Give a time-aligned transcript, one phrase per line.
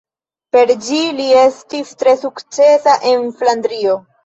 [0.55, 3.99] Per ĝi li estis tre sukcesa en Flandrio.